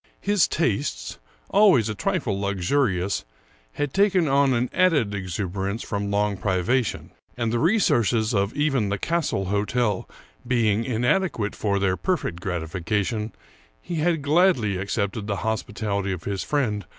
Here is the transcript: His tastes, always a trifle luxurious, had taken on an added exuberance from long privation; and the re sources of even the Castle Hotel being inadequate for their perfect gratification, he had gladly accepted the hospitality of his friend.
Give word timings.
His 0.19 0.47
tastes, 0.47 1.19
always 1.51 1.87
a 1.87 1.93
trifle 1.93 2.39
luxurious, 2.41 3.23
had 3.73 3.93
taken 3.93 4.27
on 4.27 4.51
an 4.53 4.67
added 4.73 5.13
exuberance 5.13 5.83
from 5.83 6.09
long 6.09 6.37
privation; 6.37 7.11
and 7.37 7.53
the 7.53 7.59
re 7.59 7.77
sources 7.77 8.33
of 8.33 8.51
even 8.55 8.89
the 8.89 8.97
Castle 8.97 9.45
Hotel 9.45 10.09
being 10.47 10.85
inadequate 10.85 11.55
for 11.55 11.77
their 11.77 11.97
perfect 11.97 12.39
gratification, 12.39 13.31
he 13.79 13.97
had 13.97 14.23
gladly 14.23 14.77
accepted 14.77 15.27
the 15.27 15.35
hospitality 15.45 16.11
of 16.11 16.23
his 16.23 16.43
friend. 16.43 16.85